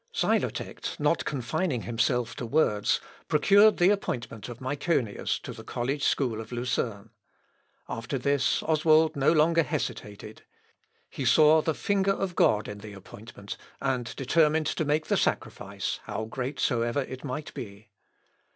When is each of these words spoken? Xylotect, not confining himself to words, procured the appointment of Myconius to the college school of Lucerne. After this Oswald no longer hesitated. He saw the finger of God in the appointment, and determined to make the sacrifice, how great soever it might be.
Xylotect, 0.15 0.99
not 0.99 1.25
confining 1.25 1.83
himself 1.83 2.35
to 2.37 2.45
words, 2.47 2.99
procured 3.27 3.77
the 3.77 3.91
appointment 3.91 4.49
of 4.49 4.59
Myconius 4.59 5.37
to 5.43 5.53
the 5.53 5.63
college 5.63 6.03
school 6.05 6.41
of 6.41 6.51
Lucerne. 6.51 7.11
After 7.87 8.17
this 8.17 8.63
Oswald 8.63 9.15
no 9.15 9.31
longer 9.31 9.61
hesitated. 9.61 10.41
He 11.07 11.23
saw 11.23 11.61
the 11.61 11.75
finger 11.75 12.13
of 12.13 12.35
God 12.35 12.67
in 12.67 12.79
the 12.79 12.93
appointment, 12.93 13.57
and 13.79 14.15
determined 14.15 14.65
to 14.65 14.85
make 14.85 15.05
the 15.05 15.17
sacrifice, 15.17 15.99
how 16.05 16.25
great 16.25 16.59
soever 16.59 17.03
it 17.03 17.23
might 17.23 17.53
be. 17.53 17.91